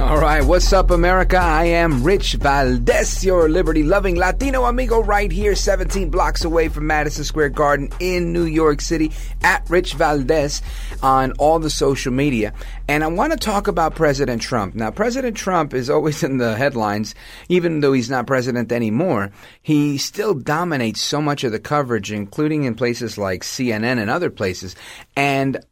[0.10, 1.36] All right, what's up, America?
[1.36, 6.86] I am Rich Valdes, your liberty loving Latino amigo, right here, 17 blocks away from
[6.86, 9.12] Madison Square Garden in New York City,
[9.42, 10.62] at Rich Valdes
[11.02, 12.54] on all the social media.
[12.88, 14.74] And I want to talk about President Trump.
[14.74, 17.14] Now, President Trump is always in the headlines,
[17.50, 19.30] even though he's not president anymore.
[19.60, 24.30] He still dominates so much of the coverage, including in places like CNN and other
[24.30, 24.76] places.
[25.14, 25.62] And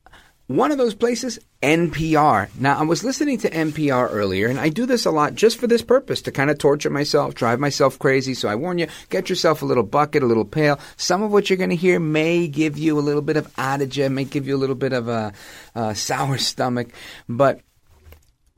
[0.49, 2.49] one of those places, NPR.
[2.59, 5.67] Now, I was listening to NPR earlier, and I do this a lot just for
[5.67, 8.33] this purpose to kind of torture myself, drive myself crazy.
[8.33, 10.81] So I warn you, get yourself a little bucket, a little pail.
[10.97, 14.09] Some of what you're going to hear may give you a little bit of adagio,
[14.09, 15.35] may give you a little bit of a,
[15.75, 16.89] a sour stomach,
[17.29, 17.61] but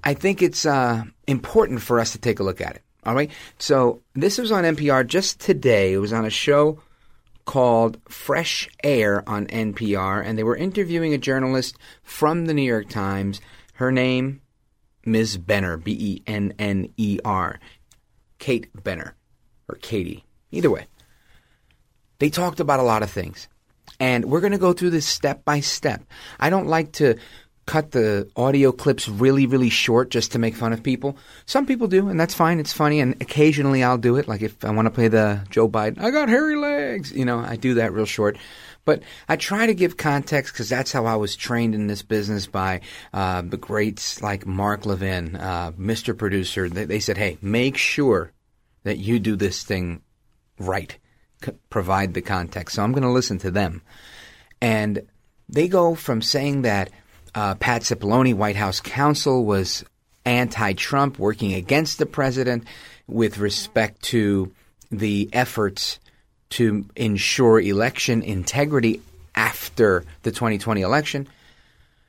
[0.05, 2.83] I think it's uh, important for us to take a look at it.
[3.05, 3.31] All right.
[3.59, 5.93] So this was on NPR just today.
[5.93, 6.81] It was on a show
[7.51, 12.89] called Fresh Air on NPR, and they were interviewing a journalist from the New York
[12.89, 13.41] Times.
[13.73, 14.41] Her name,
[15.05, 15.37] Ms.
[15.37, 17.59] Benner, B E N N E R,
[18.39, 19.17] Kate Benner,
[19.69, 20.25] or Katie.
[20.53, 20.87] Either way,
[22.21, 23.49] they talked about a lot of things.
[23.99, 26.05] And we're going to go through this step by step.
[26.39, 27.17] I don't like to
[27.71, 31.17] cut the audio clips really, really short just to make fun of people.
[31.47, 32.59] Some people do, and that's fine.
[32.59, 34.27] It's funny, and occasionally I'll do it.
[34.27, 37.39] Like if I want to play the Joe Biden, I got hairy legs, you know,
[37.39, 38.39] I do that real short.
[38.85, 42.49] But I try to give context because that's how I was trained in this business
[42.49, 42.81] by
[43.15, 46.19] uh, the greats like Mark Levin, uh, Mr.
[46.19, 46.69] Producer.
[46.69, 48.33] They, they said, hey, make sure
[48.83, 50.03] that you do this thing
[50.59, 50.99] right.
[51.45, 52.75] C- provide the context.
[52.75, 53.83] So I'm going to listen to them.
[54.61, 55.03] And
[55.49, 56.91] they go from saying that
[57.35, 59.85] uh, Pat Cipollone, White House counsel, was
[60.25, 62.65] anti Trump, working against the president
[63.07, 64.53] with respect to
[64.91, 65.99] the efforts
[66.51, 69.01] to ensure election integrity
[69.35, 71.29] after the 2020 election,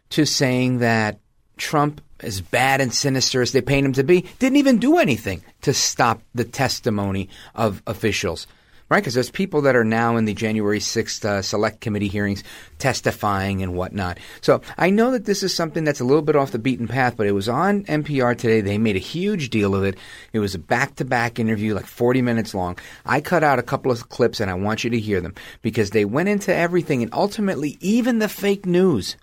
[0.10, 1.20] to saying that
[1.58, 5.44] Trump, as bad and sinister as they paint him to be, didn't even do anything
[5.62, 8.48] to stop the testimony of officials
[8.92, 9.02] right?
[9.02, 12.44] Because there's people that are now in the January 6th uh, select committee hearings
[12.78, 14.18] testifying and whatnot.
[14.42, 17.16] So I know that this is something that's a little bit off the beaten path,
[17.16, 18.60] but it was on NPR today.
[18.60, 19.98] They made a huge deal of it.
[20.34, 22.78] It was a back to back interview, like 40 minutes long.
[23.06, 25.92] I cut out a couple of clips and I want you to hear them because
[25.92, 29.16] they went into everything and ultimately even the fake news.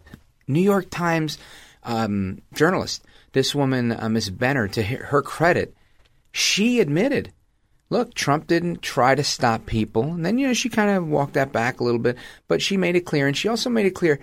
[0.47, 1.37] New York Times
[1.83, 5.75] um, journalist, this woman, uh, Miss Benner, to her credit,
[6.33, 7.35] she admitted
[7.91, 10.05] look, Trump didn't try to stop people.
[10.05, 12.17] And then, you know, she kind of walked that back a little bit,
[12.47, 13.27] but she made it clear.
[13.27, 14.21] And she also made it clear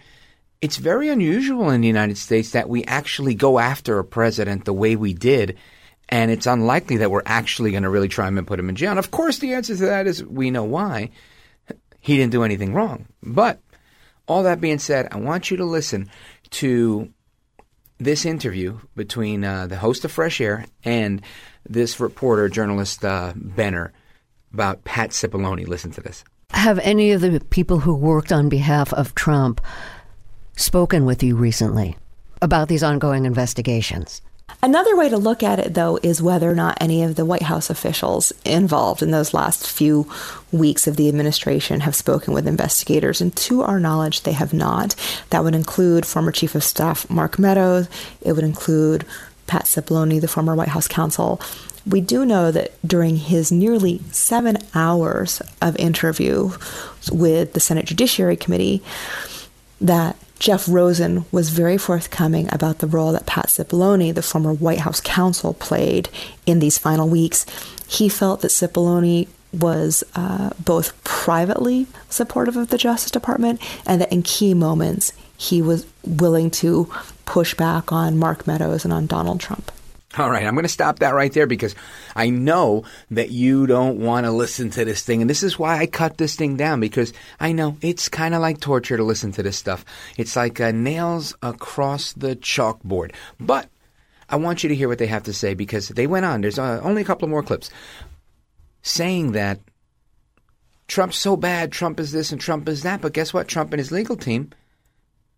[0.61, 4.73] it's very unusual in the United States that we actually go after a president the
[4.73, 5.57] way we did.
[6.09, 8.75] And it's unlikely that we're actually going to really try him and put him in
[8.75, 8.91] jail.
[8.91, 11.09] And of course, the answer to that is we know why.
[11.99, 13.07] He didn't do anything wrong.
[13.23, 13.59] But
[14.27, 16.09] all that being said, I want you to listen
[16.51, 17.11] to
[17.97, 21.21] this interview between uh, the host of Fresh Air and
[21.67, 23.93] this reporter, journalist uh, Benner,
[24.53, 25.67] about Pat Cipollone.
[25.67, 26.23] Listen to this.
[26.51, 29.59] Have any of the people who worked on behalf of Trump
[30.55, 31.97] spoken with you recently
[32.41, 34.21] about these ongoing investigations?
[34.61, 37.43] Another way to look at it, though, is whether or not any of the White
[37.43, 40.09] House officials involved in those last few
[40.51, 43.21] weeks of the administration have spoken with investigators.
[43.21, 44.95] And to our knowledge, they have not.
[45.29, 47.89] That would include former Chief of Staff Mark Meadows,
[48.21, 49.05] it would include
[49.47, 51.41] Pat Cipollone, the former White House counsel.
[51.85, 56.51] We do know that during his nearly seven hours of interview
[57.11, 58.81] with the Senate Judiciary Committee,
[59.79, 64.79] that Jeff Rosen was very forthcoming about the role that Pat Cipollone, the former White
[64.79, 66.09] House counsel, played
[66.45, 67.45] in these final weeks.
[67.87, 74.11] He felt that Cipollone was uh, both privately supportive of the Justice Department and that
[74.11, 76.91] in key moments he was willing to
[77.25, 79.71] push back on Mark Meadows and on Donald Trump.
[80.17, 81.75] All right, I'm going to stop that right there because
[82.15, 85.19] I know that you don't want to listen to this thing.
[85.19, 88.41] And this is why I cut this thing down because I know it's kind of
[88.41, 89.83] like torture to listen to this stuff.
[90.17, 93.13] It's like uh, nails across the chalkboard.
[93.41, 93.67] But
[94.29, 96.39] I want you to hear what they have to say because they went on.
[96.39, 97.69] There's uh, only a couple more clips
[98.83, 99.59] saying that
[100.87, 103.01] Trump's so bad, Trump is this and Trump is that.
[103.01, 103.49] But guess what?
[103.49, 104.51] Trump and his legal team,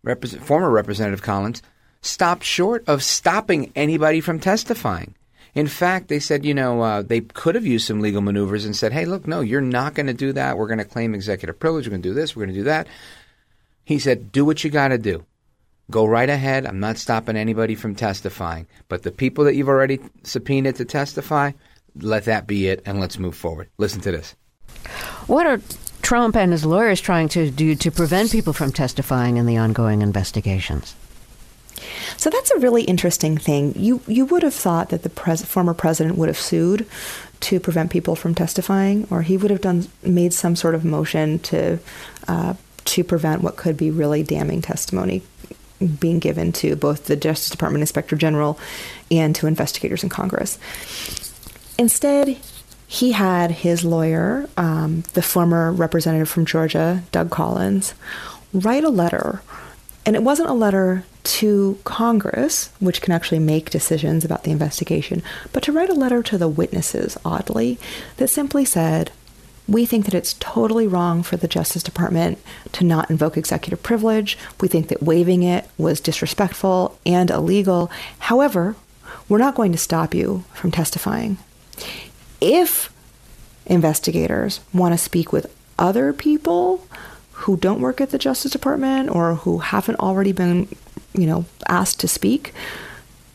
[0.04, 1.62] Former Representative Collins,
[2.02, 5.14] stopped short of stopping anybody from testifying.
[5.54, 8.76] In fact, they said, you know, uh, they could have used some legal maneuvers and
[8.76, 10.56] said, hey, look, no, you're not going to do that.
[10.56, 11.86] We're going to claim executive privilege.
[11.86, 12.36] We're going to do this.
[12.36, 12.86] We're going to do that.
[13.84, 15.24] He said, do what you got to do.
[15.90, 16.66] Go right ahead.
[16.66, 18.66] I'm not stopping anybody from testifying.
[18.88, 21.52] But the people that you've already subpoenaed to testify,
[21.96, 23.70] let that be it and let's move forward.
[23.78, 24.36] Listen to this.
[25.26, 25.60] What are
[26.08, 30.00] Trump and his lawyers trying to do to prevent people from testifying in the ongoing
[30.00, 30.94] investigations?
[32.16, 33.74] So that's a really interesting thing.
[33.76, 36.86] You you would have thought that the pres- former president would have sued
[37.40, 41.40] to prevent people from testifying, or he would have done made some sort of motion
[41.40, 41.78] to
[42.26, 42.54] uh,
[42.86, 45.20] to prevent what could be really damning testimony
[46.00, 48.58] being given to both the Justice Department Inspector General
[49.10, 50.58] and to investigators in Congress.
[51.78, 52.38] Instead,
[52.90, 57.92] he had his lawyer, um, the former representative from Georgia, Doug Collins,
[58.54, 59.42] write a letter.
[60.06, 65.22] And it wasn't a letter to Congress, which can actually make decisions about the investigation,
[65.52, 67.78] but to write a letter to the witnesses, oddly,
[68.16, 69.12] that simply said,
[69.68, 72.38] we think that it's totally wrong for the Justice Department
[72.72, 74.38] to not invoke executive privilege.
[74.62, 77.90] We think that waiving it was disrespectful and illegal.
[78.20, 78.76] However,
[79.28, 81.36] we're not going to stop you from testifying.
[82.40, 82.92] If
[83.66, 86.86] investigators want to speak with other people
[87.32, 90.68] who don't work at the Justice Department or who haven't already been,
[91.14, 92.52] you know, asked to speak,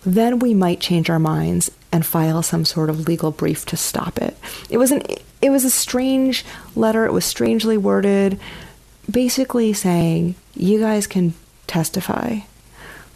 [0.05, 4.17] then we might change our minds and file some sort of legal brief to stop
[4.17, 4.37] it.
[4.69, 5.03] It was an
[5.41, 6.45] it was a strange
[6.75, 7.05] letter.
[7.05, 8.39] It was strangely worded,
[9.09, 11.33] basically saying, "You guys can
[11.67, 12.39] testify,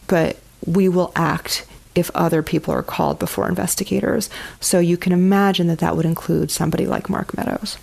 [0.07, 1.66] but we will act
[1.97, 4.29] if other people are called before investigators."
[4.59, 7.77] So you can imagine that that would include somebody like Mark Meadows.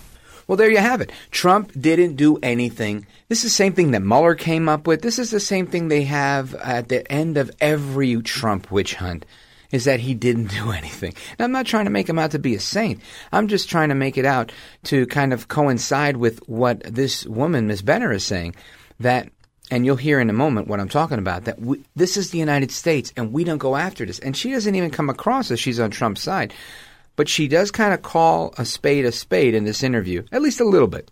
[0.47, 1.11] Well, there you have it.
[1.31, 3.07] Trump didn't do anything.
[3.29, 5.01] This is the same thing that Mueller came up with.
[5.01, 9.25] This is the same thing they have at the end of every Trump witch hunt
[9.71, 11.13] is that he didn't do anything.
[11.39, 13.01] Now, I'm not trying to make him out to be a saint.
[13.31, 14.51] I'm just trying to make it out
[14.85, 18.55] to kind of coincide with what this woman, Miss Benner, is saying.
[18.99, 19.29] That,
[19.71, 22.37] and you'll hear in a moment what I'm talking about, that we, this is the
[22.37, 24.19] United States and we don't go after this.
[24.19, 26.53] And she doesn't even come across as she's on Trump's side.
[27.15, 30.59] But she does kind of call a spade a spade in this interview, at least
[30.59, 31.11] a little bit.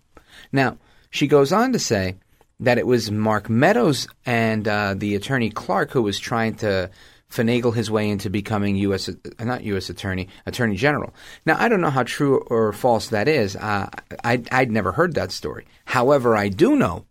[0.52, 0.78] Now,
[1.10, 2.16] she goes on to say
[2.60, 6.90] that it was Mark Meadows and uh, the attorney Clark who was trying to
[7.30, 9.08] finagle his way into becoming U.S.
[9.08, 9.90] Uh, not U.S.
[9.90, 11.14] attorney, attorney general.
[11.46, 13.56] Now, I don't know how true or false that is.
[13.56, 13.88] Uh,
[14.22, 15.66] I, I'd never heard that story.
[15.86, 17.06] However, I do know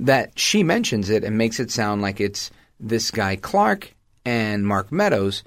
[0.00, 3.94] that she mentions it and makes it sound like it's this guy Clark
[4.24, 5.44] and Mark Meadows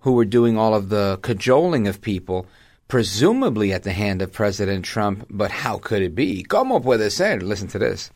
[0.00, 2.46] who were doing all of the cajoling of people,
[2.86, 5.26] presumably at the hand of President Trump.
[5.28, 6.44] But how could it be?
[6.44, 7.40] Como puede ser?
[7.40, 8.10] Listen to this.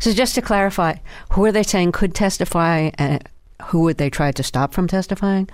[0.00, 0.96] So, just to clarify,
[1.30, 2.90] who are they saying could testify?
[2.98, 3.26] And
[3.62, 5.48] who would they try to stop from testifying?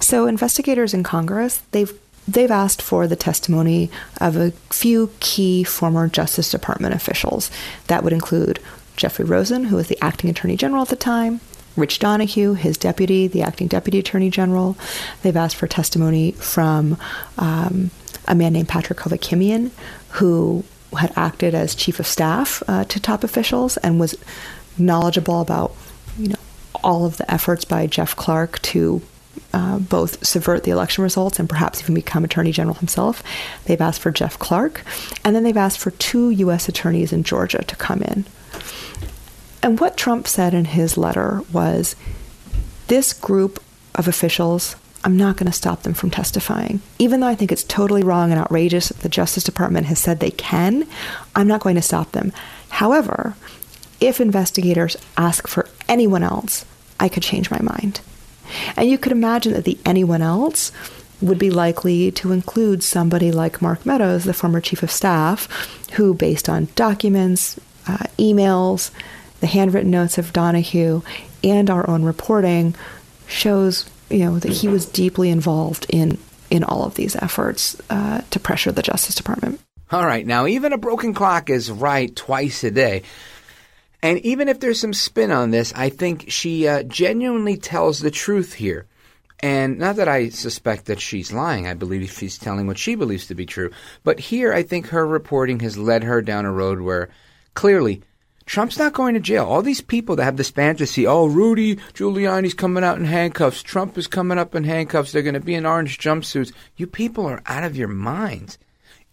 [0.00, 1.98] So, investigators in Congress, they've
[2.28, 3.90] they've asked for the testimony
[4.20, 7.50] of a few key former Justice Department officials.
[7.86, 8.60] That would include
[8.96, 11.40] Jeffrey Rosen, who was the acting attorney general at the time,
[11.76, 14.76] Rich Donahue, his deputy, the acting deputy attorney general.
[15.22, 16.98] They've asked for testimony from
[17.38, 17.90] um,
[18.26, 19.70] a man named Patrick Hovakimian,
[20.10, 20.64] who
[20.96, 24.16] had acted as chief of staff uh, to top officials and was
[24.76, 25.74] knowledgeable about,
[26.18, 26.36] you know,
[26.82, 29.02] all of the efforts by Jeff Clark to
[29.52, 33.22] uh, both subvert the election results and perhaps even become Attorney General himself.
[33.64, 34.82] They've asked for Jeff Clark,
[35.24, 36.68] and then they've asked for two U.S.
[36.68, 38.24] attorneys in Georgia to come in.
[39.62, 41.96] And what Trump said in his letter was
[42.86, 43.62] this group
[43.94, 46.80] of officials, I'm not going to stop them from testifying.
[46.98, 50.20] Even though I think it's totally wrong and outrageous that the Justice Department has said
[50.20, 50.86] they can,
[51.34, 52.32] I'm not going to stop them.
[52.68, 53.34] However,
[54.00, 56.64] if investigators ask for anyone else,
[57.00, 58.00] I could change my mind.
[58.76, 60.72] And you could imagine that the anyone else
[61.20, 65.48] would be likely to include somebody like Mark Meadows, the former chief of staff,
[65.92, 68.90] who, based on documents, uh, emails,
[69.40, 71.02] the handwritten notes of Donahue,
[71.42, 72.74] and our own reporting
[73.26, 76.18] shows you know that he was deeply involved in
[76.50, 79.60] in all of these efforts uh, to pressure the Justice Department.
[79.90, 83.02] All right, now even a broken clock is right twice a day.
[84.02, 88.10] And even if there's some spin on this, I think she uh, genuinely tells the
[88.10, 88.86] truth here.
[89.40, 91.66] And not that I suspect that she's lying.
[91.66, 93.70] I believe she's telling what she believes to be true.
[94.02, 97.08] But here, I think her reporting has led her down a road where
[97.54, 98.02] clearly
[98.46, 99.44] Trump's not going to jail.
[99.44, 103.62] All these people that have this fantasy, oh, Rudy Giuliani's coming out in handcuffs.
[103.62, 105.12] Trump is coming up in handcuffs.
[105.12, 106.52] They're going to be in orange jumpsuits.
[106.76, 108.58] You people are out of your minds.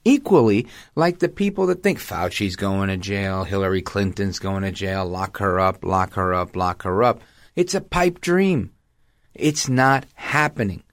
[0.06, 5.04] Equally, like the people that think Fauci's going to jail, Hillary Clinton's going to jail,
[5.04, 7.22] lock her up, lock her up, lock her up.
[7.56, 8.72] It's a pipe dream.
[9.34, 10.84] It's not happening.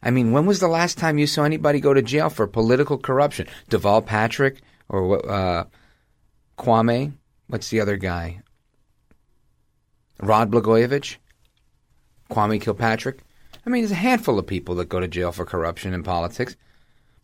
[0.00, 2.98] I mean, when was the last time you saw anybody go to jail for political
[2.98, 3.48] corruption?
[3.68, 5.64] Deval Patrick or uh,
[6.56, 7.14] Kwame?
[7.48, 8.42] What's the other guy?
[10.20, 11.16] Rod Blagojevich?
[12.30, 13.20] Kwame Kilpatrick?
[13.66, 16.54] I mean, there's a handful of people that go to jail for corruption in politics.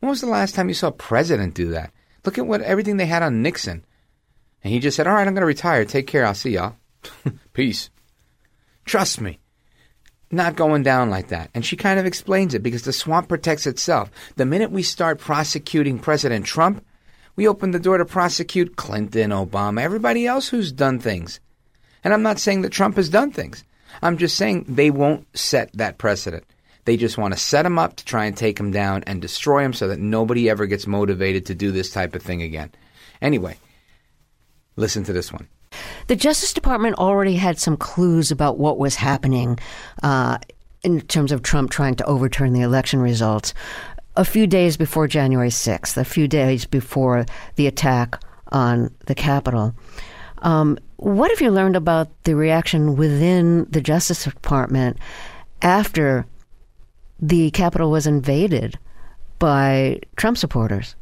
[0.00, 1.92] When was the last time you saw a president do that?
[2.24, 3.84] Look at what everything they had on Nixon.
[4.62, 5.84] And he just said, All right, I'm going to retire.
[5.84, 6.26] Take care.
[6.26, 6.76] I'll see y'all.
[7.52, 7.90] Peace.
[8.84, 9.38] Trust me
[10.30, 11.50] not going down like that.
[11.54, 14.10] And she kind of explains it because the swamp protects itself.
[14.36, 16.84] The minute we start prosecuting President Trump,
[17.36, 21.40] we open the door to prosecute Clinton, Obama, everybody else who's done things.
[22.04, 23.64] And I'm not saying that Trump has done things.
[24.02, 26.44] I'm just saying they won't set that precedent.
[26.84, 29.64] They just want to set him up to try and take him down and destroy
[29.64, 32.72] him so that nobody ever gets motivated to do this type of thing again.
[33.20, 33.58] Anyway,
[34.76, 35.48] listen to this one.
[36.08, 39.58] The Justice Department already had some clues about what was happening
[40.02, 40.38] uh,
[40.82, 43.54] in terms of Trump trying to overturn the election results
[44.16, 48.20] a few days before January 6th, a few days before the attack
[48.50, 49.74] on the Capitol.
[50.38, 54.98] Um, what have you learned about the reaction within the Justice Department
[55.62, 56.26] after
[57.20, 58.78] the Capitol was invaded
[59.38, 60.94] by Trump supporters?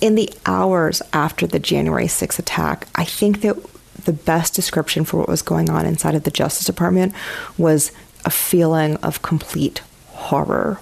[0.00, 3.56] In the hours after the January 6th attack, I think that
[4.04, 7.14] the best description for what was going on inside of the Justice Department
[7.56, 7.92] was
[8.24, 10.80] a feeling of complete horror.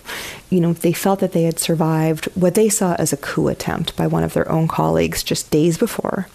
[0.49, 3.97] You know, they felt that they had survived what they saw as a coup attempt
[3.97, 6.29] by one of their own colleagues just days before.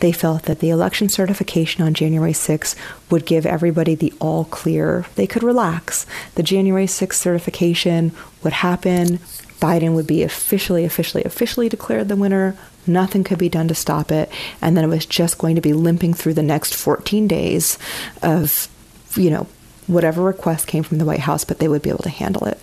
[0.00, 2.76] They felt that the election certification on January 6
[3.10, 5.06] would give everybody the all clear.
[5.14, 6.06] They could relax.
[6.34, 9.18] The January 6 certification would happen.
[9.60, 12.56] Biden would be officially, officially, officially declared the winner.
[12.86, 14.30] Nothing could be done to stop it.
[14.60, 17.78] And then it was just going to be limping through the next 14 days
[18.22, 18.68] of,
[19.16, 19.46] you know,
[19.86, 22.60] whatever request came from the White House, but they would be able to handle it.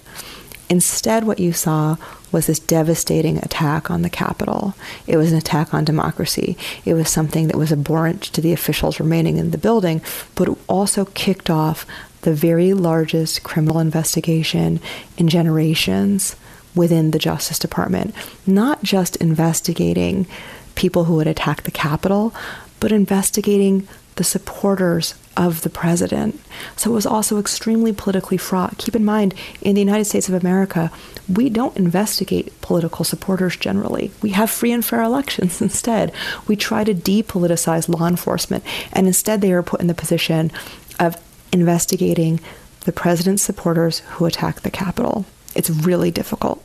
[0.73, 1.97] Instead, what you saw
[2.31, 4.73] was this devastating attack on the Capitol.
[5.05, 6.57] It was an attack on democracy.
[6.83, 10.01] It was something that was abhorrent to the officials remaining in the building,
[10.33, 11.85] but it also kicked off
[12.21, 14.79] the very largest criminal investigation
[15.15, 16.35] in generations
[16.73, 18.15] within the Justice Department,
[18.47, 20.25] not just investigating
[20.73, 22.33] people who would attack the Capitol,
[22.79, 26.39] but investigating the supporters of the president.
[26.75, 28.77] So it was also extremely politically fraught.
[28.77, 30.91] Keep in mind, in the United States of America,
[31.27, 34.11] we don't investigate political supporters generally.
[34.21, 36.11] We have free and fair elections instead.
[36.47, 40.51] We try to depoliticize law enforcement, and instead they are put in the position
[40.99, 41.17] of
[41.51, 42.39] investigating
[42.81, 45.25] the president's supporters who attack the Capitol.
[45.55, 46.63] It's really difficult.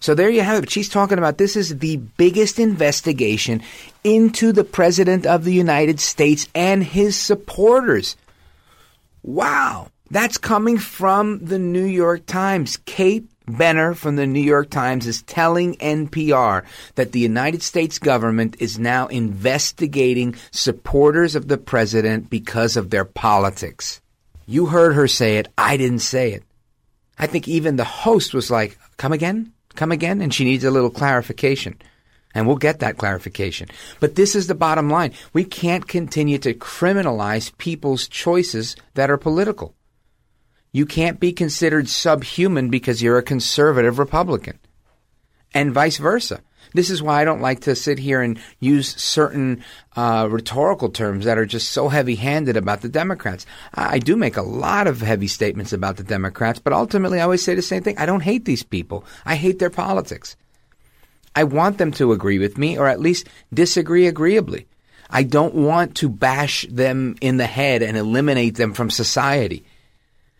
[0.00, 0.70] So there you have it.
[0.70, 3.62] She's talking about this is the biggest investigation
[4.04, 8.16] into the President of the United States and his supporters.
[9.22, 9.88] Wow.
[10.10, 12.78] That's coming from the New York Times.
[12.84, 16.64] Kate Benner from the New York Times is telling NPR
[16.96, 23.04] that the United States government is now investigating supporters of the president because of their
[23.04, 24.00] politics.
[24.46, 25.48] You heard her say it.
[25.56, 26.42] I didn't say it.
[27.18, 29.52] I think even the host was like, come again?
[29.76, 30.20] Come again?
[30.20, 31.78] And she needs a little clarification.
[32.34, 33.68] And we'll get that clarification.
[34.00, 35.12] But this is the bottom line.
[35.32, 39.74] We can't continue to criminalize people's choices that are political.
[40.72, 44.58] You can't be considered subhuman because you're a conservative Republican.
[45.54, 46.42] And vice versa.
[46.72, 49.64] This is why I don't like to sit here and use certain
[49.96, 53.46] uh, rhetorical terms that are just so heavy handed about the Democrats.
[53.74, 57.24] I, I do make a lot of heavy statements about the Democrats, but ultimately I
[57.24, 57.98] always say the same thing.
[57.98, 60.36] I don't hate these people, I hate their politics.
[61.34, 64.66] I want them to agree with me or at least disagree agreeably.
[65.10, 69.64] I don't want to bash them in the head and eliminate them from society.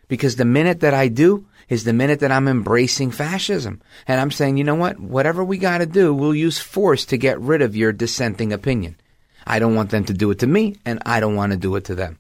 [0.09, 3.83] Because the minute that I do, is the minute that I'm embracing fascism.
[4.07, 5.01] And I'm saying, you know what?
[5.01, 8.97] Whatever we got to do, we'll use force to get rid of your dissenting opinion.
[9.47, 11.77] I don't want them to do it to me, and I don't want to do
[11.77, 12.19] it to them.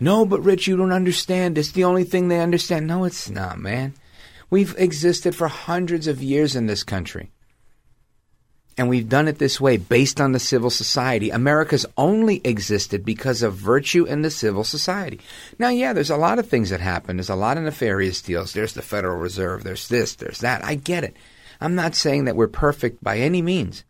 [0.00, 1.56] No, but Rich, you don't understand.
[1.56, 2.86] It's the only thing they understand.
[2.86, 3.94] No, it's not, man.
[4.50, 7.30] We've existed for hundreds of years in this country.
[8.76, 11.30] And we've done it this way based on the civil society.
[11.30, 15.20] America's only existed because of virtue in the civil society.
[15.58, 17.16] Now, yeah, there's a lot of things that happen.
[17.16, 18.52] There's a lot of nefarious deals.
[18.52, 19.62] There's the Federal Reserve.
[19.62, 20.64] There's this, there's that.
[20.64, 21.16] I get it.
[21.60, 23.84] I'm not saying that we're perfect by any means.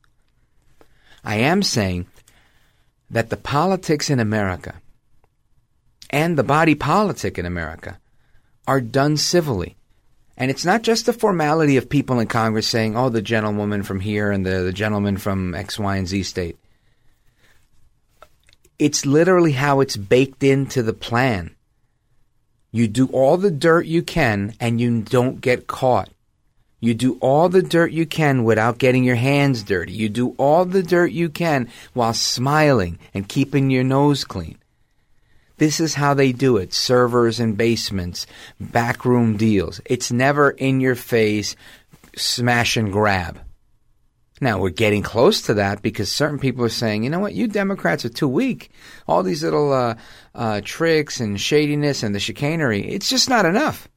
[1.24, 2.06] I am saying
[3.10, 4.74] that the politics in America
[6.10, 7.98] and the body politic in America
[8.68, 9.76] are done civilly.
[10.36, 14.00] And it's not just the formality of people in Congress saying, oh, the gentlewoman from
[14.00, 16.58] here and the, the gentleman from X, Y, and Z state.
[18.78, 21.54] It's literally how it's baked into the plan.
[22.72, 26.10] You do all the dirt you can and you don't get caught.
[26.80, 29.92] You do all the dirt you can without getting your hands dirty.
[29.92, 34.58] You do all the dirt you can while smiling and keeping your nose clean.
[35.56, 38.26] This is how they do it servers and basements,
[38.60, 39.80] backroom deals.
[39.84, 41.54] It's never in your face,
[42.16, 43.40] smash and grab.
[44.40, 47.46] Now, we're getting close to that because certain people are saying, you know what, you
[47.46, 48.70] Democrats are too weak.
[49.06, 49.94] All these little uh,
[50.34, 53.88] uh, tricks and shadiness and the chicanery, it's just not enough.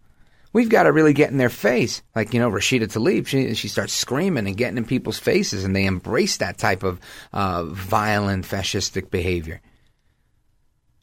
[0.53, 2.03] We've got to really get in their face.
[2.15, 5.75] Like, you know, Rashida Tlaib, she, she starts screaming and getting in people's faces, and
[5.75, 6.99] they embrace that type of
[7.33, 9.59] uh, violent, fascistic behavior.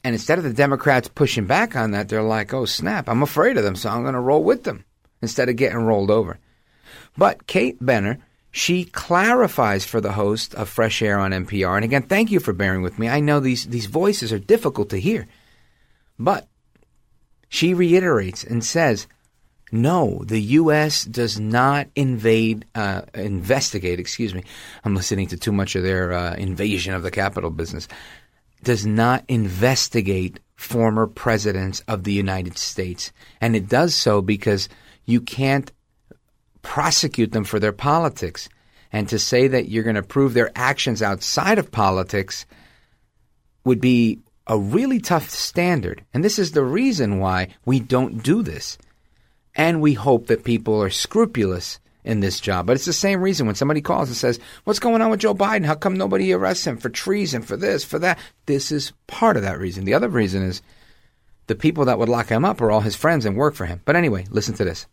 [0.05, 3.57] And instead of the Democrats pushing back on that, they're like, oh, snap, I'm afraid
[3.57, 4.85] of them, so I'm going to roll with them
[5.23, 6.39] instead of getting rolled over.
[7.17, 8.19] But Kate Benner,
[8.51, 11.77] she clarifies for the host of Fresh Air on NPR.
[11.77, 13.09] And again, thank you for bearing with me.
[13.09, 15.27] I know these, these voices are difficult to hear.
[16.19, 16.47] But
[17.49, 19.07] she reiterates and says,
[19.73, 21.05] no, the U.S.
[21.05, 24.45] does not invade, uh, investigate, excuse me.
[24.85, 27.89] I'm listening to too much of their uh, invasion of the capital business
[28.65, 33.13] does not investigate former presidents of the United States.
[33.41, 34.69] And it does so because
[35.05, 35.71] you can't
[36.63, 38.49] prosecute them for their politics.
[38.93, 42.47] And to say that you're going to prove their actions outside of politics
[43.65, 46.05] would be a really tough standard.
[46.13, 48.79] And this is the reason why we don't do this.
[49.55, 52.67] And we hope that people are scrupulous in this job.
[52.67, 55.35] But it's the same reason when somebody calls and says, What's going on with Joe
[55.35, 55.65] Biden?
[55.65, 58.19] How come nobody arrests him for treason, for this, for that?
[58.47, 59.85] This is part of that reason.
[59.85, 60.63] The other reason is
[61.47, 63.81] the people that would lock him up are all his friends and work for him.
[63.85, 64.87] But anyway, listen to this.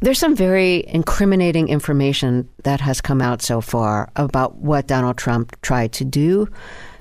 [0.00, 5.58] There's some very incriminating information that has come out so far about what Donald Trump
[5.62, 6.46] tried to do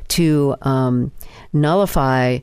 [0.10, 1.12] to um,
[1.52, 2.40] nullify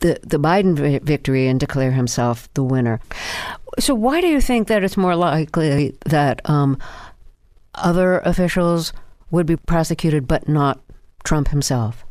[0.00, 3.00] the, the Biden victory and declare himself the winner.
[3.78, 6.78] So, why do you think that it's more likely that um,
[7.74, 8.92] other officials
[9.30, 10.80] would be prosecuted but not
[11.22, 12.04] Trump himself?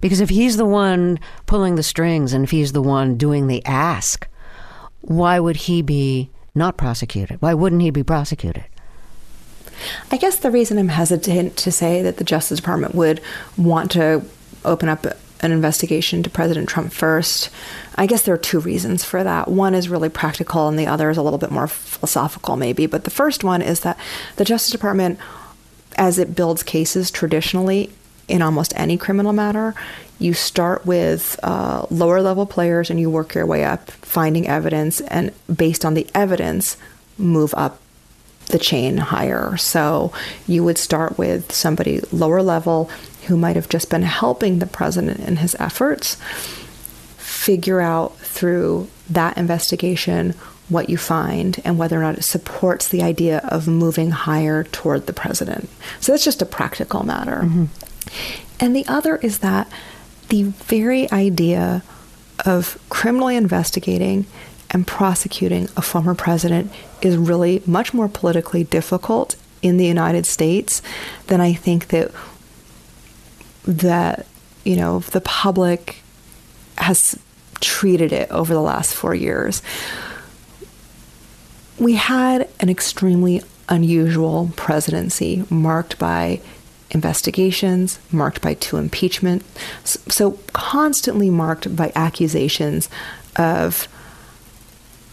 [0.00, 3.64] Because if he's the one pulling the strings and if he's the one doing the
[3.66, 4.26] ask,
[5.02, 7.40] why would he be not prosecuted?
[7.42, 8.64] Why wouldn't he be prosecuted?
[10.10, 13.20] I guess the reason I'm hesitant to say that the Justice Department would
[13.56, 14.22] want to
[14.64, 15.06] open up
[15.40, 17.50] an investigation to President Trump first.
[17.96, 19.48] I guess there are two reasons for that.
[19.48, 22.86] One is really practical, and the other is a little bit more philosophical, maybe.
[22.86, 23.98] But the first one is that
[24.36, 25.18] the Justice Department,
[25.96, 27.90] as it builds cases traditionally
[28.28, 29.74] in almost any criminal matter,
[30.18, 35.00] you start with uh, lower level players and you work your way up, finding evidence,
[35.00, 36.76] and based on the evidence,
[37.18, 37.80] move up
[38.48, 39.56] the chain higher.
[39.56, 40.12] So
[40.46, 42.90] you would start with somebody lower level
[43.26, 46.16] who might have just been helping the president in his efforts
[47.16, 50.34] figure out through that investigation
[50.68, 55.06] what you find and whether or not it supports the idea of moving higher toward
[55.06, 55.68] the president.
[56.00, 57.42] So that's just a practical matter.
[57.42, 57.64] Mm-hmm.
[58.60, 59.70] And the other is that
[60.28, 61.82] the very idea
[62.46, 64.26] of criminally investigating
[64.70, 66.70] and prosecuting a former president
[67.02, 70.80] is really much more politically difficult in the United States
[71.26, 72.12] than I think that
[73.64, 74.26] that
[74.64, 76.02] you know the public
[76.78, 77.18] has
[77.60, 79.62] treated it over the last four years.
[81.78, 86.40] We had an extremely unusual presidency marked by
[86.90, 89.44] investigations, marked by two impeachment,
[89.84, 92.88] so constantly marked by accusations
[93.36, 93.88] of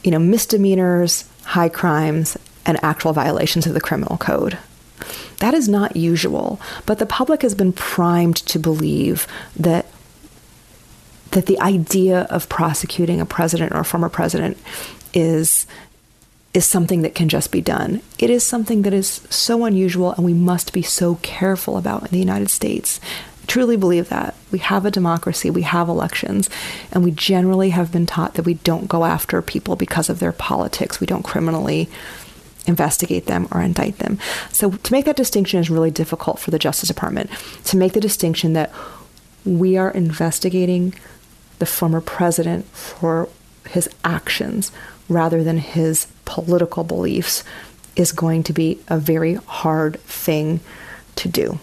[0.04, 4.58] you know misdemeanors, high crimes, and actual violations of the criminal code.
[5.40, 9.86] That is not usual, but the public has been primed to believe that
[11.32, 14.58] that the idea of prosecuting a president or a former president
[15.14, 15.68] is
[16.54, 18.02] is something that can just be done.
[18.18, 22.10] It is something that is so unusual and we must be so careful about in
[22.10, 23.00] the United States.
[23.44, 24.34] I truly believe that.
[24.52, 26.50] We have a democracy, we have elections,
[26.92, 30.32] and we generally have been taught that we don't go after people because of their
[30.32, 31.00] politics.
[31.00, 31.90] We don't criminally
[32.68, 34.20] investigate them or indict them.
[34.52, 37.30] So to make that distinction is really difficult for the Justice Department.
[37.66, 38.72] To make the distinction that
[39.46, 40.94] we are investigating
[41.60, 43.30] the former president for
[43.70, 44.72] his actions
[45.10, 47.44] rather than his political beliefs
[47.96, 50.60] is going to be a very hard thing
[51.16, 51.60] to do.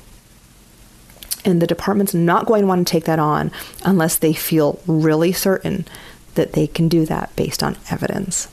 [1.44, 3.52] And the department's not going to want to take that on
[3.84, 5.86] unless they feel really certain
[6.34, 8.48] that they can do that based on evidence.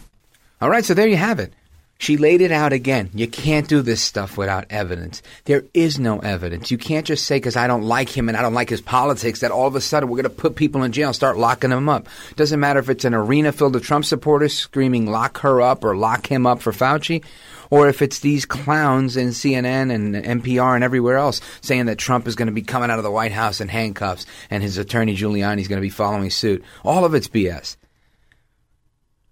[0.62, 1.54] All right, so there you have it.
[2.02, 3.12] She laid it out again.
[3.14, 5.22] You can't do this stuff without evidence.
[5.46, 6.72] There is no evidence.
[6.72, 9.42] You can't just say, because I don't like him and I don't like his politics,
[9.42, 11.70] that all of a sudden we're going to put people in jail and start locking
[11.70, 12.10] them up.
[12.38, 15.96] Doesn't matter if it's an arena filled with Trump supporters screaming, lock her up or
[15.96, 17.24] lock him up for Fauci,
[17.70, 22.28] or if it's these clowns in CNN and NPR and everywhere else saying that Trump
[22.28, 25.16] is going to be coming out of the White House in handcuffs and his attorney
[25.16, 26.64] Giuliani is going to be following suit.
[26.84, 27.78] All of it's BS.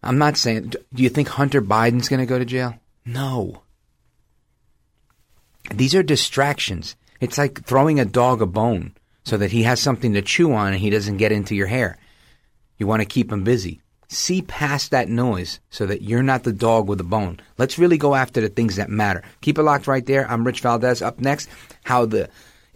[0.01, 0.73] I'm not saying.
[0.93, 2.75] Do you think Hunter Biden's going to go to jail?
[3.05, 3.63] No.
[5.71, 6.95] These are distractions.
[7.19, 10.73] It's like throwing a dog a bone so that he has something to chew on
[10.73, 11.97] and he doesn't get into your hair.
[12.77, 13.81] You want to keep him busy.
[14.07, 17.39] See past that noise so that you're not the dog with a bone.
[17.57, 19.21] Let's really go after the things that matter.
[19.41, 20.29] Keep it locked right there.
[20.29, 21.01] I'm Rich Valdes.
[21.01, 21.47] Up next,
[21.83, 22.29] how the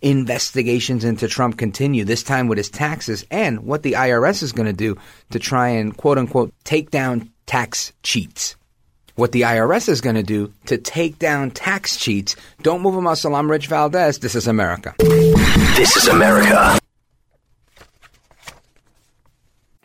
[0.03, 4.67] investigations into Trump continue, this time with his taxes and what the IRS is going
[4.67, 4.97] to do
[5.31, 8.55] to try and quote unquote take down tax cheats.
[9.15, 12.35] What the IRS is going to do to take down tax cheats.
[12.63, 13.35] Don't move a muscle.
[13.35, 14.19] I'm Rich Valdes.
[14.19, 14.95] This is America.
[14.97, 16.79] This is America.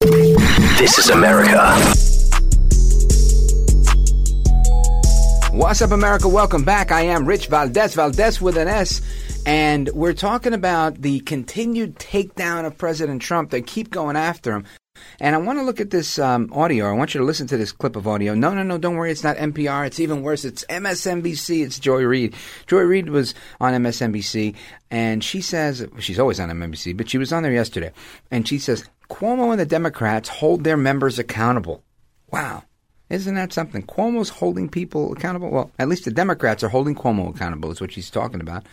[0.00, 1.74] This is America.
[5.50, 6.28] What's up, America?
[6.28, 6.92] Welcome back.
[6.92, 9.02] I am Rich Valdes, Valdes with an S,
[9.44, 13.50] and we're talking about the continued takedown of President Trump.
[13.50, 14.66] They keep going after him.
[15.18, 16.88] And I want to look at this um, audio.
[16.88, 18.34] I want you to listen to this clip of audio.
[18.34, 19.10] No, no, no, don't worry.
[19.10, 19.86] It's not NPR.
[19.86, 20.44] It's even worse.
[20.44, 21.64] It's MSNBC.
[21.64, 22.36] It's Joy Reid.
[22.68, 24.54] Joy Reid was on MSNBC,
[24.92, 27.90] and she says, she's always on MSNBC, but she was on there yesterday.
[28.30, 31.82] And she says, Cuomo and the Democrats hold their members accountable.
[32.30, 32.64] Wow.
[33.08, 33.82] Isn't that something?
[33.82, 35.50] Cuomo's holding people accountable.
[35.50, 38.64] Well, at least the Democrats are holding Cuomo accountable, is what she's talking about.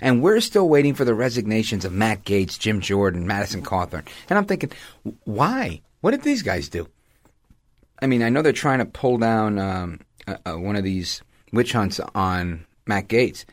[0.00, 4.06] And we're still waiting for the resignations of Matt Gaetz, Jim Jordan, Madison Cawthorn.
[4.28, 4.70] And I'm thinking,
[5.24, 5.82] why?
[6.00, 6.88] What did these guys do?
[8.00, 11.20] I mean, I know they're trying to pull down um, uh, uh, one of these
[11.52, 13.44] witch hunts on Matt Gaetz.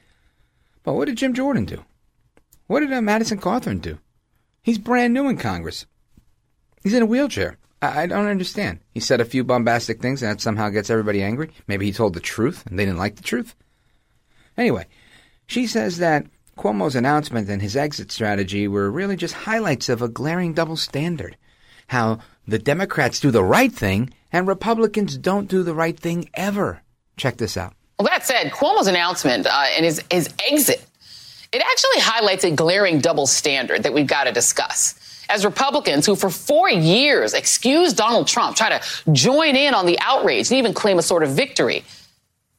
[0.83, 1.83] But what did Jim Jordan do?
[2.67, 3.97] What did uh, Madison Cawthorn do?
[4.61, 5.85] He's brand new in Congress.
[6.83, 7.57] He's in a wheelchair.
[7.81, 8.79] I, I don't understand.
[8.93, 11.51] He said a few bombastic things and that somehow gets everybody angry.
[11.67, 13.55] Maybe he told the truth and they didn't like the truth.
[14.57, 14.87] Anyway,
[15.45, 16.25] she says that
[16.57, 21.37] Cuomo's announcement and his exit strategy were really just highlights of a glaring double standard.
[21.87, 26.81] How the Democrats do the right thing and Republicans don't do the right thing ever.
[27.15, 27.73] Check this out.
[27.97, 30.85] Well, that said, Cuomo's announcement uh, and his, his exit,
[31.51, 34.99] it actually highlights a glaring double standard that we've got to discuss.
[35.29, 39.99] As Republicans who for four years excused Donald Trump, try to join in on the
[39.99, 41.83] outrage and even claim a sort of victory.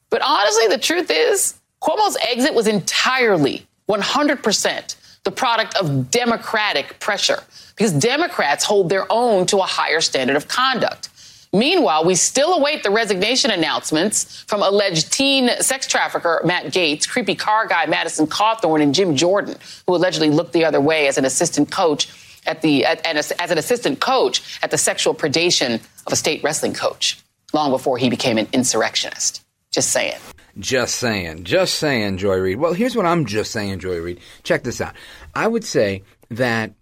[0.09, 7.43] But honestly, the truth is, Cuomo's exit was entirely 100% the product of Democratic pressure
[7.75, 11.09] because Democrats hold their own to a higher standard of conduct.
[11.51, 17.33] Meanwhile, we still await the resignation announcements from alleged teen sex trafficker Matt Gaetz, creepy
[17.33, 19.55] car guy Madison Cawthorn, and Jim Jordan,
[19.87, 23.57] who allegedly looked the other way as an assistant coach at the at, as an
[23.57, 28.37] assistant coach at the sexual predation of a state wrestling coach long before he became
[28.37, 29.43] an insurrectionist.
[29.71, 30.17] Just saying.
[30.57, 31.43] Just saying.
[31.43, 32.57] Just saying, Joy Reid.
[32.57, 34.19] Well, here's what I'm just saying, Joy Reid.
[34.43, 34.95] Check this out.
[35.35, 36.73] I would say that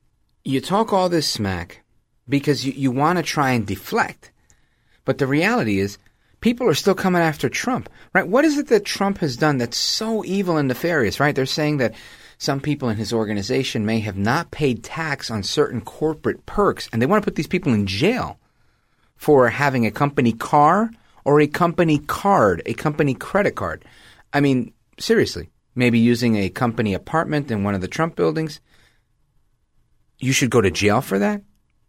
[0.46, 1.84] you talk all this smack
[2.30, 4.32] because you, you want to try and deflect.
[5.04, 5.98] But the reality is,
[6.40, 8.28] people are still coming after Trump, right?
[8.28, 11.36] What is it that Trump has done that's so evil and nefarious, right?
[11.36, 11.94] They're saying that
[12.38, 17.02] some people in his organization may have not paid tax on certain corporate perks, and
[17.02, 18.40] they want to put these people in jail
[19.16, 20.92] for having a company car
[21.26, 23.84] or a company card, a company credit card.
[24.32, 28.60] I mean, seriously, maybe using a company apartment in one of the Trump buildings.
[30.20, 31.42] You should go to jail for that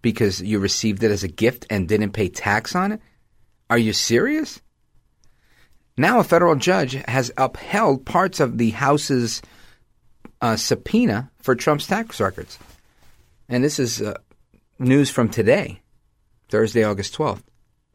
[0.03, 3.01] because you received it as a gift and didn't pay tax on it?
[3.69, 4.61] Are you serious?
[5.97, 9.43] Now, a federal judge has upheld parts of the House's
[10.41, 12.59] uh, subpoena for Trump's tax records.
[13.49, 14.19] And this is uh,
[14.79, 15.81] news from today,
[16.49, 17.43] Thursday, August 12th.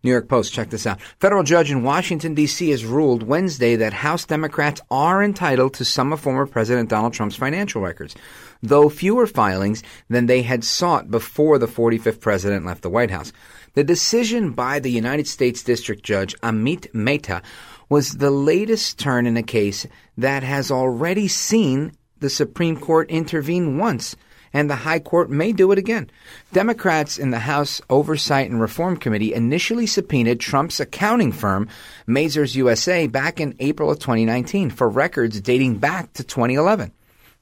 [0.04, 1.00] New York Post, check this out.
[1.02, 2.72] Federal judge in Washington, D.C.
[2.72, 7.38] has ruled Wednesday that House Democrats are entitled to some of former President Donald Trump's
[7.38, 8.14] financial records,
[8.62, 13.32] though fewer filings than they had sought before the 45th president left the White House.
[13.76, 17.42] The decision by the United States District Judge Amit Mehta
[17.88, 23.78] was the latest turn in a case that has already seen the Supreme Court intervene
[23.78, 24.16] once
[24.54, 26.10] and the High Court may do it again.
[26.54, 31.68] Democrats in the House Oversight and Reform Committee initially subpoenaed Trump's accounting firm,
[32.08, 36.94] Mazars USA, back in April of 2019 for records dating back to 2011.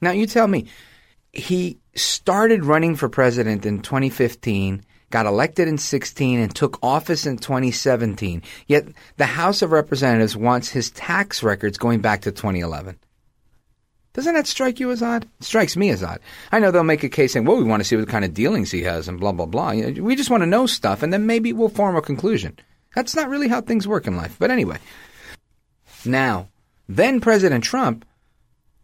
[0.02, 0.66] Now, you tell me,
[1.32, 7.38] he started running for president in 2015 got elected in 16 and took office in
[7.38, 8.42] 2017.
[8.66, 12.98] Yet the House of Representatives wants his tax records going back to 2011.
[14.14, 15.24] Doesn't that strike you as odd?
[15.40, 16.20] It strikes me as odd.
[16.52, 18.34] I know they'll make a case saying, well, we want to see what kind of
[18.34, 19.72] dealings he has and blah, blah, blah.
[19.72, 22.60] We just want to know stuff and then maybe we'll form a conclusion.
[22.94, 24.36] That's not really how things work in life.
[24.38, 24.80] But anyway.
[26.04, 26.50] Now,
[26.90, 28.06] then President Trump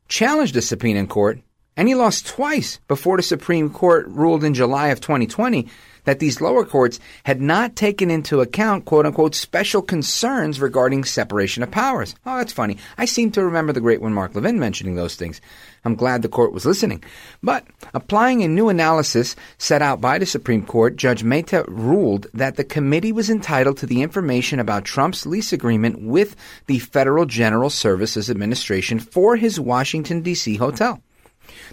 [0.07, 1.41] challenged a subpoena in court
[1.77, 5.67] and he lost twice before the Supreme Court ruled in July of 2020
[6.07, 11.63] that these lower courts had not taken into account quote unquote special concerns regarding separation
[11.63, 12.15] of powers.
[12.25, 12.77] Oh, that's funny.
[12.97, 15.41] I seem to remember the great one Mark Levin mentioning those things.
[15.83, 17.03] I'm glad the court was listening.
[17.43, 22.55] But applying a new analysis set out by the Supreme Court, Judge Mehta ruled that
[22.55, 26.37] the committee was entitled to the information about Trump's lease agreement with
[26.67, 30.55] the Federal General Services Administration for his Washington, D.C.
[30.55, 31.01] hotel.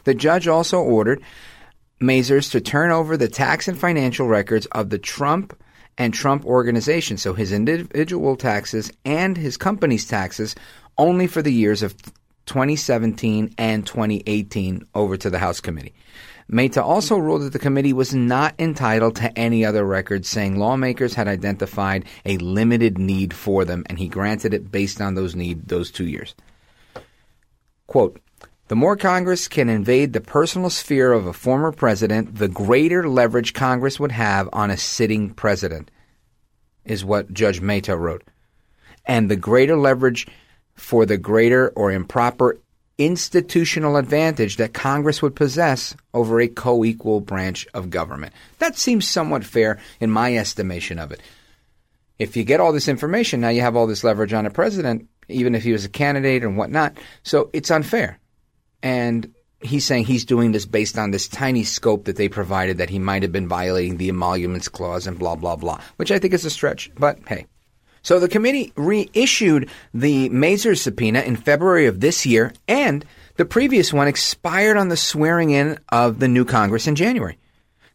[0.05, 1.23] The judge also ordered
[2.01, 5.57] Mazars to turn over the tax and financial records of the Trump
[5.97, 10.55] and Trump organization, so his individual taxes and his company's taxes,
[10.99, 11.95] only for the years of
[12.47, 15.95] 2017 and 2018 over to the House committee.
[16.49, 21.15] Mehta also ruled that the committee was not entitled to any other records, saying lawmakers
[21.15, 25.69] had identified a limited need for them, and he granted it based on those need
[25.69, 26.35] those two years.
[27.87, 28.21] Quote,
[28.69, 33.53] the more Congress can invade the personal sphere of a former president, the greater leverage
[33.53, 35.91] Congress would have on a sitting president,
[36.85, 38.25] is what Judge Mehta wrote.
[39.05, 40.27] And the greater leverage
[40.75, 42.59] for the greater or improper
[42.97, 48.33] institutional advantage that Congress would possess over a co equal branch of government.
[48.61, 51.21] That seems somewhat fair in my estimation of it.
[52.19, 55.09] If you get all this information, now you have all this leverage on a president,
[55.29, 56.97] even if he was a candidate and whatnot.
[57.25, 58.21] So it's unfair.
[58.85, 62.91] And he's saying he's doing this based on this tiny scope that they provided that
[62.91, 66.35] he might have been violating the emoluments clause and blah, blah, blah, which I think
[66.35, 67.47] is a stretch, but hey.
[68.03, 73.03] So the committee reissued the Mazars subpoena in February of this year, and
[73.37, 77.39] the previous one expired on the swearing in of the new Congress in January.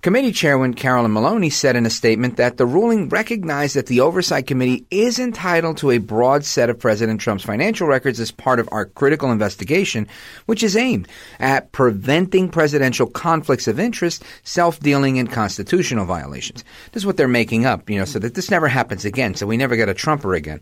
[0.01, 4.47] Committee Chairman Carolyn Maloney said in a statement that the ruling recognized that the Oversight
[4.47, 8.69] Committee is entitled to a broad set of President Trump's financial records as part of
[8.71, 10.07] our critical investigation,
[10.45, 11.09] which is aimed
[11.41, 16.63] at preventing presidential conflicts of interest, self-dealing, and constitutional violations.
[16.93, 19.47] This is what they're making up, you know, so that this never happens again, so
[19.47, 20.61] we never get a Trumper again.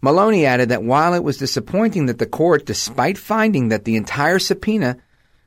[0.00, 4.38] Maloney added that while it was disappointing that the court, despite finding that the entire
[4.38, 4.96] subpoena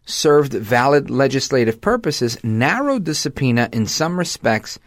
[0.05, 4.79] served valid legislative purposes, narrowed the subpoena in some respects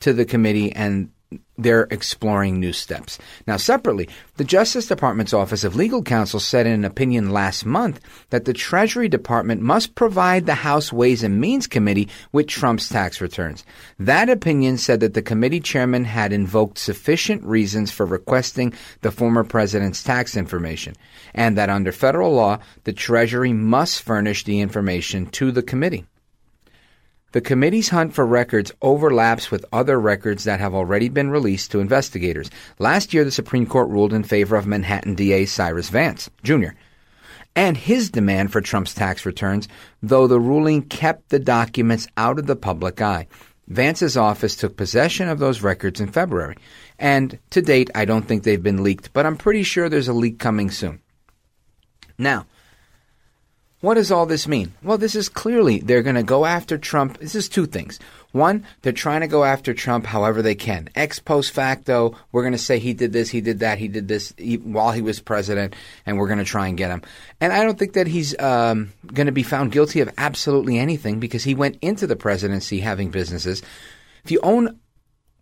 [0.00, 1.10] to the committee and
[1.58, 3.18] they're exploring new steps.
[3.46, 8.00] Now, separately, the Justice Department's Office of Legal Counsel said in an opinion last month
[8.30, 13.20] that the Treasury Department must provide the House Ways and Means Committee with Trump's tax
[13.20, 13.64] returns.
[13.98, 19.42] That opinion said that the committee chairman had invoked sufficient reasons for requesting the former
[19.42, 20.94] president's tax information,
[21.34, 26.06] and that under federal law, the Treasury must furnish the information to the committee.
[27.32, 31.80] The committee's hunt for records overlaps with other records that have already been released to
[31.80, 32.50] investigators.
[32.78, 36.70] Last year, the Supreme Court ruled in favor of Manhattan DA Cyrus Vance, Jr.,
[37.54, 39.68] and his demand for Trump's tax returns,
[40.02, 43.26] though the ruling kept the documents out of the public eye.
[43.66, 46.56] Vance's office took possession of those records in February.
[46.98, 50.14] And to date, I don't think they've been leaked, but I'm pretty sure there's a
[50.14, 51.00] leak coming soon.
[52.16, 52.46] Now,
[53.80, 54.72] what does all this mean?
[54.82, 57.18] Well, this is clearly they're going to go after Trump.
[57.18, 57.98] This is two things.
[58.32, 60.88] One, they're trying to go after Trump however they can.
[60.94, 64.08] Ex post facto, we're going to say he did this, he did that, he did
[64.08, 67.02] this while he was president, and we're going to try and get him.
[67.40, 71.20] And I don't think that he's um, going to be found guilty of absolutely anything
[71.20, 73.62] because he went into the presidency having businesses.
[74.24, 74.78] If you own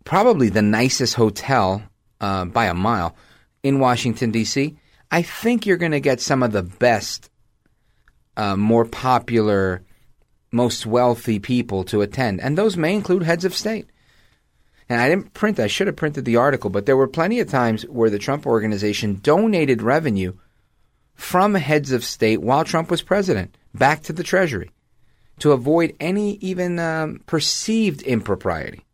[0.05, 1.83] probably the nicest hotel
[2.21, 3.15] uh, by a mile,
[3.63, 4.77] in Washington, D.C.,
[5.11, 7.29] I think you're going to get some of the best,
[8.37, 9.83] uh, more popular,
[10.51, 12.39] most wealthy people to attend.
[12.39, 13.89] And those may include heads of state.
[14.87, 17.49] And I didn't print, I should have printed the article, but there were plenty of
[17.49, 20.33] times where the Trump organization donated revenue
[21.13, 24.71] from heads of state while Trump was president back to the Treasury
[25.39, 28.85] to avoid any even um, perceived impropriety.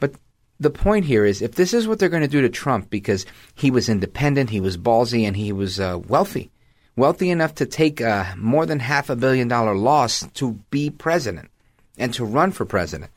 [0.00, 0.14] But
[0.58, 3.26] the point here is if this is what they're going to do to Trump because
[3.54, 6.50] he was independent, he was ballsy, and he was uh, wealthy,
[6.98, 11.50] wealthy enough to take a more than half a billion dollar loss to be president
[11.96, 13.10] and to run for president.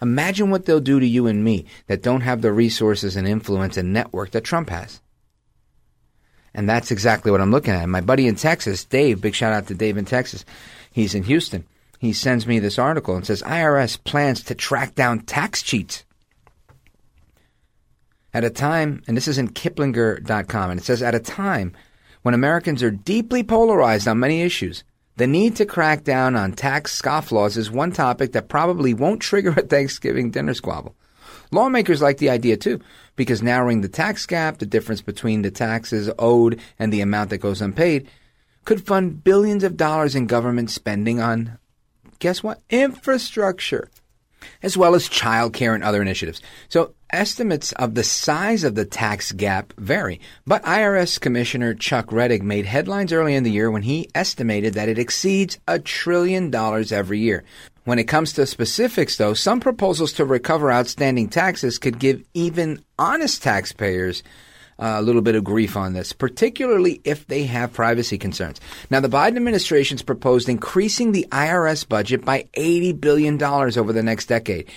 [0.00, 3.76] Imagine what they'll do to you and me that don't have the resources and influence
[3.76, 5.00] and network that Trump has.
[6.54, 7.88] And that's exactly what I'm looking at.
[7.88, 10.44] My buddy in Texas, Dave, big shout out to Dave in Texas.
[10.92, 11.64] He's in Houston.
[11.98, 16.04] He sends me this article and says IRS plans to track down tax cheats.
[18.34, 21.74] At a time, and this is in Kiplinger.com, and it says at a time
[22.22, 24.84] when Americans are deeply polarized on many issues,
[25.16, 29.50] the need to crack down on tax scofflaws is one topic that probably won't trigger
[29.50, 30.94] a Thanksgiving dinner squabble.
[31.50, 32.80] Lawmakers like the idea too,
[33.14, 37.38] because narrowing the tax gap, the difference between the taxes owed and the amount that
[37.38, 38.08] goes unpaid,
[38.64, 41.58] could fund billions of dollars in government spending on,
[42.20, 42.62] guess what?
[42.70, 43.90] Infrastructure,
[44.62, 46.40] as well as child care and other initiatives.
[46.68, 52.42] So estimates of the size of the tax gap vary, but IRS Commissioner Chuck Rettig
[52.42, 56.92] made headlines early in the year when he estimated that it exceeds a trillion dollars
[56.92, 57.44] every year.
[57.84, 62.84] When it comes to specifics, though, some proposals to recover outstanding taxes could give even
[62.98, 64.22] honest taxpayers
[64.82, 68.60] Uh, a little bit of grief on this, particularly if they have privacy concerns.
[68.90, 74.26] Now, the Biden administration's proposed increasing the IRS budget by $80 billion over the next
[74.26, 74.68] decade,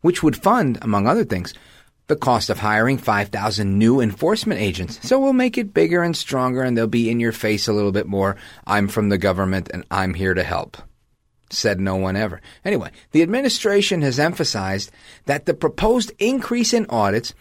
[0.00, 1.54] which would fund, among other things,
[2.08, 4.98] the cost of hiring 5,000 new enforcement agents.
[5.08, 7.92] So we'll make it bigger and stronger, and they'll be in your face a little
[7.92, 8.34] bit more.
[8.66, 10.76] I'm from the government, and I'm here to help
[11.52, 12.40] said no one ever.
[12.64, 14.92] Anyway, the administration has emphasized
[15.26, 17.34] that the proposed increase in audits,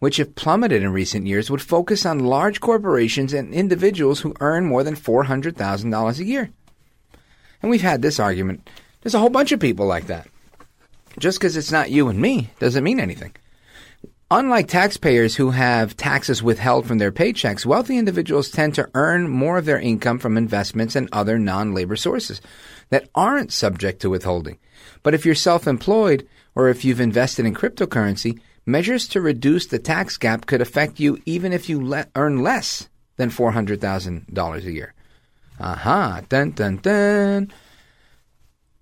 [0.00, 4.66] which have plummeted in recent years, would focus on large corporations and individuals who earn
[4.66, 6.50] more than $400,000 a year.
[7.62, 8.68] And we've had this argument.
[9.02, 10.28] There's a whole bunch of people like that.
[11.18, 13.32] Just because it's not you and me doesn't mean anything.
[14.32, 19.58] Unlike taxpayers who have taxes withheld from their paychecks, wealthy individuals tend to earn more
[19.58, 22.40] of their income from investments and other non labor sources
[22.90, 24.58] that aren't subject to withholding.
[25.02, 29.78] But if you're self employed or if you've invested in cryptocurrency, measures to reduce the
[29.78, 34.94] tax gap could affect you even if you le- earn less than $400,000 a year.
[35.58, 36.22] Aha, uh-huh.
[36.28, 37.52] dun dun dun.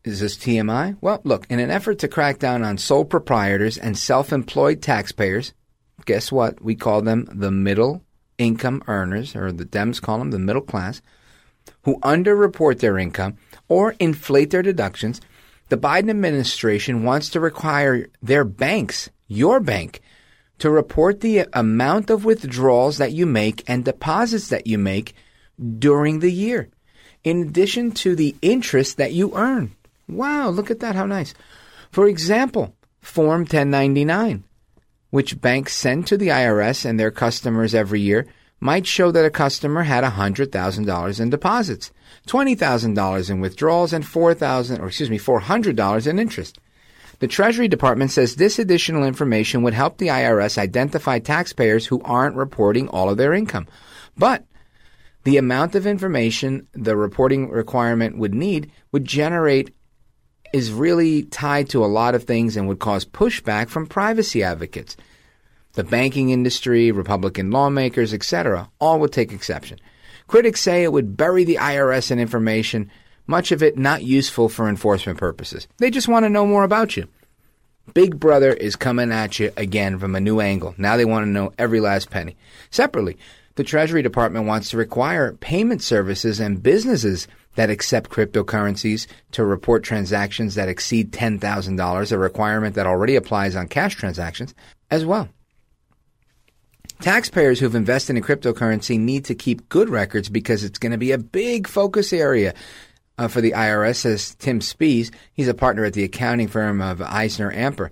[0.05, 0.97] Is this TMI?
[1.01, 5.53] Well, look, in an effort to crack down on sole proprietors and self employed taxpayers,
[6.07, 6.63] guess what?
[6.63, 8.05] We call them the middle
[8.39, 11.03] income earners, or the Dems call them the middle class,
[11.83, 13.37] who underreport their income
[13.69, 15.21] or inflate their deductions,
[15.69, 20.01] the Biden administration wants to require their banks, your bank,
[20.59, 25.15] to report the amount of withdrawals that you make and deposits that you make
[25.79, 26.69] during the year,
[27.23, 29.75] in addition to the interest that you earn.
[30.09, 30.97] Wow, look at that.
[30.97, 31.35] How nice.
[31.91, 34.45] For example, Form 1099,
[35.11, 38.27] which banks send to the IRS and their customers every year,
[38.61, 41.93] might show that a customer had $100,000 in deposits,
[42.27, 46.59] $20,000 in withdrawals, and 4,000 or excuse me, $400 in interest.
[47.21, 52.37] The Treasury Department says this additional information would help the IRS identify taxpayers who aren't
[52.37, 53.67] reporting all of their income.
[54.17, 54.45] But
[55.25, 59.75] the amount of information the reporting requirement would need would generate
[60.53, 64.97] is really tied to a lot of things and would cause pushback from privacy advocates.
[65.73, 69.79] The banking industry, Republican lawmakers, etc., all would take exception.
[70.27, 72.91] Critics say it would bury the IRS in information,
[73.29, 75.69] much of it not useful for enforcement purposes.
[75.77, 77.07] They just want to know more about you.
[77.95, 80.75] Big Brother is coming at you again from a new angle.
[80.77, 82.37] Now they want to know every last penny.
[82.71, 83.17] Separately,
[83.55, 89.83] the Treasury Department wants to require payment services and businesses that accept cryptocurrencies to report
[89.83, 94.55] transactions that exceed $10,000, a requirement that already applies on cash transactions,
[94.91, 95.29] as well.
[97.01, 101.13] Taxpayers who've invested in cryptocurrency need to keep good records because it's going to be
[101.13, 102.55] a big focus area
[103.19, 105.13] uh, for the IRS, says Tim Speiss.
[105.33, 107.91] He's a partner at the accounting firm of EisnerAmper.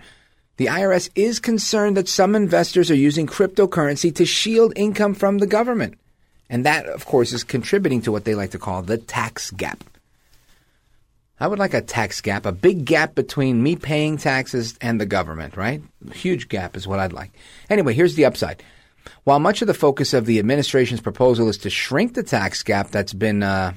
[0.56, 5.46] The IRS is concerned that some investors are using cryptocurrency to shield income from the
[5.46, 5.98] government.
[6.48, 9.84] And that, of course, is contributing to what they like to call the tax gap.
[11.38, 15.04] I would like a tax gap, a big gap between me paying taxes and the
[15.04, 15.82] government, right?
[16.12, 17.32] Huge gap is what I'd like.
[17.68, 18.62] Anyway, here's the upside.
[19.24, 22.90] While much of the focus of the administration's proposal is to shrink the tax gap
[22.90, 23.74] that's been uh,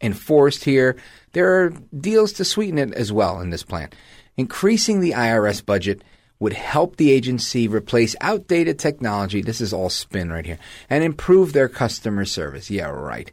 [0.00, 0.96] enforced here,
[1.32, 3.90] there are deals to sweeten it as well in this plan.
[4.36, 6.02] Increasing the IRS budget
[6.38, 9.42] would help the agency replace outdated technology.
[9.42, 12.70] This is all spin right here and improve their customer service.
[12.70, 13.30] Yeah, right.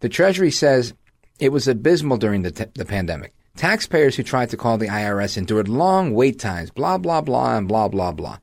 [0.00, 0.92] The Treasury says
[1.38, 3.32] it was abysmal during the, t- the pandemic.
[3.56, 7.66] Taxpayers who tried to call the IRS endured long wait times, blah, blah, blah, and
[7.66, 8.38] blah, blah, blah.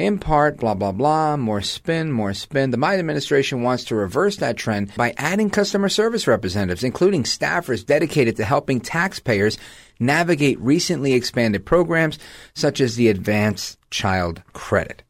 [0.00, 2.70] In part, blah, blah, blah, more spin, more spin.
[2.70, 7.84] The Biden administration wants to reverse that trend by adding customer service representatives, including staffers
[7.84, 9.58] dedicated to helping taxpayers
[9.98, 12.18] navigate recently expanded programs
[12.54, 15.02] such as the Advanced Child Credit.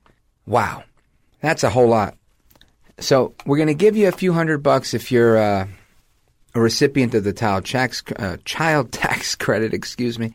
[0.45, 0.82] Wow,
[1.41, 2.16] that's a whole lot.
[2.99, 5.68] So we're going to give you a few hundred bucks if you're uh,
[6.53, 10.34] a recipient of the child tax, uh, child tax credit, excuse me.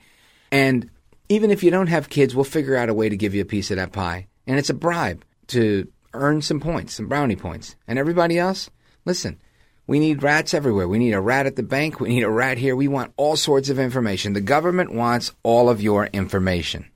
[0.50, 0.90] And
[1.28, 3.46] even if you don't have kids, we'll figure out a way to give you a
[3.46, 4.28] piece of that pie.
[4.48, 7.76] And it's a bribe to earn some points, some brownie points.
[7.88, 8.70] And everybody else,
[9.06, 9.40] listen,
[9.88, 10.88] we need rats everywhere.
[10.88, 12.00] We need a rat at the bank.
[12.00, 12.76] We need a rat here.
[12.76, 14.34] We want all sorts of information.
[14.34, 16.90] The government wants all of your information.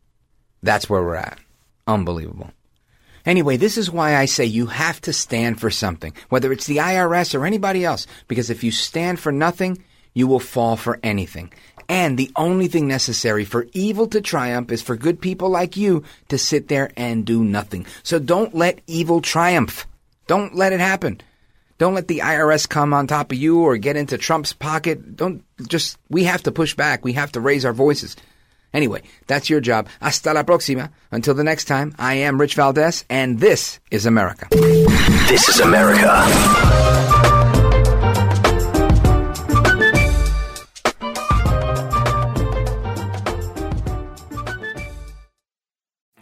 [0.64, 1.39] That's where we're at.
[1.88, 2.52] Unbelievable.
[3.26, 6.78] Anyway, this is why I say you have to stand for something, whether it's the
[6.78, 9.84] IRS or anybody else, because if you stand for nothing,
[10.14, 11.52] you will fall for anything.
[11.90, 16.04] And the only thing necessary for evil to triumph is for good people like you
[16.30, 17.88] to sit there and do nothing.
[18.04, 19.88] So don't let evil triumph.
[20.28, 21.20] Don't let it happen.
[21.80, 25.16] Don't let the IRS come on top of you or get into Trump's pocket.
[25.16, 27.04] Don't just, we have to push back.
[27.04, 28.16] We have to raise our voices.
[28.74, 29.88] Anyway, that's your job.
[30.00, 30.92] Hasta la próxima.
[31.12, 34.48] Until the next time, I am Rich Valdes, and this is America.
[34.52, 37.29] This is America.